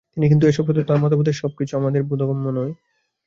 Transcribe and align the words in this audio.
কিন্তু 0.23 0.43
এ-সব 0.45 0.65
সত্ত্বেও 0.67 0.87
তাঁর 0.89 1.01
মতবাদের 1.03 1.35
সবকিছু 1.41 1.73
আমার 1.75 1.91
বোধগম্য 2.09 2.45
নয়। 2.57 2.73